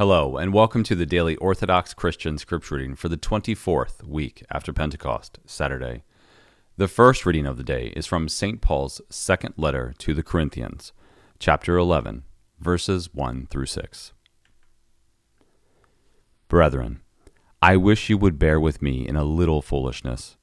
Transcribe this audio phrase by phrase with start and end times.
[0.00, 4.72] Hello, and welcome to the daily Orthodox Christian scripture reading for the 24th week after
[4.72, 6.04] Pentecost, Saturday.
[6.78, 8.62] The first reading of the day is from St.
[8.62, 10.94] Paul's second letter to the Corinthians,
[11.38, 12.22] chapter 11,
[12.58, 14.14] verses 1 through 6.
[16.48, 17.02] Brethren,
[17.60, 20.38] I wish you would bear with me in a little foolishness.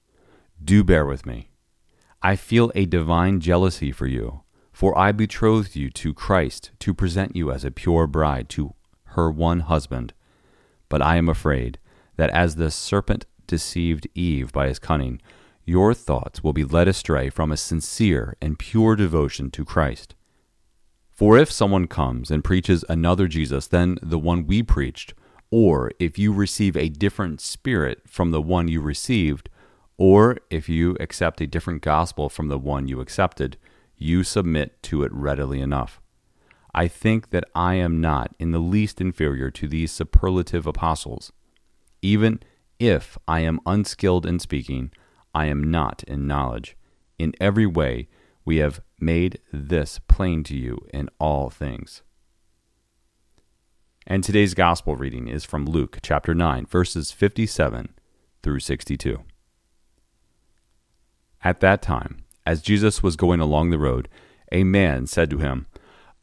[0.63, 1.49] Do bear with me.
[2.21, 7.35] I feel a divine jealousy for you, for I betrothed you to Christ to present
[7.35, 8.75] you as a pure bride to
[9.17, 10.13] her one husband.
[10.87, 11.79] But I am afraid
[12.15, 15.19] that as the serpent deceived Eve by his cunning,
[15.65, 20.15] your thoughts will be led astray from a sincere and pure devotion to Christ.
[21.11, 25.13] For if someone comes and preaches another Jesus than the one we preached,
[25.49, 29.49] or if you receive a different spirit from the one you received,
[29.97, 33.57] or if you accept a different gospel from the one you accepted,
[33.97, 35.99] you submit to it readily enough.
[36.73, 41.31] I think that I am not in the least inferior to these superlative apostles.
[42.01, 42.39] Even
[42.79, 44.91] if I am unskilled in speaking,
[45.33, 46.77] I am not in knowledge.
[47.17, 48.07] In every way,
[48.45, 52.03] we have made this plain to you in all things.
[54.05, 57.89] And today's gospel reading is from Luke chapter 9, verses 57
[58.41, 59.23] through 62.
[61.43, 64.07] At that time, as Jesus was going along the road,
[64.51, 65.67] a man said to him,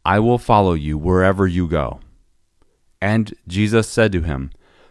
[0.05, 2.01] I will follow you wherever you go.
[3.01, 4.51] And Jesus said to him,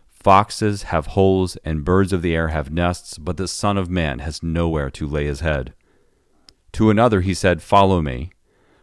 [0.10, 4.20] Foxes have holes and birds of the air have nests, but the Son of Man
[4.20, 5.74] has nowhere to lay his head.
[6.74, 8.32] To another he said, Follow me.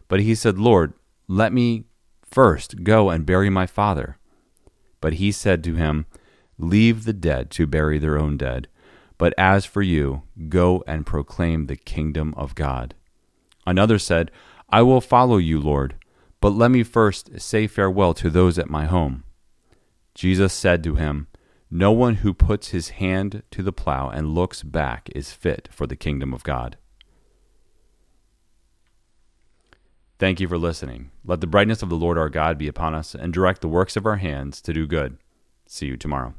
[0.07, 0.93] But he said, Lord,
[1.27, 1.85] let me
[2.23, 4.17] first go and bury my father.
[5.01, 6.05] But he said to him,
[6.57, 8.67] Leave the dead to bury their own dead.
[9.17, 12.93] But as for you, go and proclaim the kingdom of God.
[13.65, 14.31] Another said,
[14.69, 15.95] I will follow you, Lord
[16.41, 19.23] but let me first say farewell to those at my home.
[20.13, 21.27] Jesus said to him,
[21.69, 25.87] No one who puts his hand to the plow and looks back is fit for
[25.87, 26.77] the kingdom of God.
[30.19, 31.11] Thank you for listening.
[31.23, 33.95] Let the brightness of the Lord our God be upon us and direct the works
[33.95, 35.17] of our hands to do good.
[35.65, 36.33] See you tomorrow.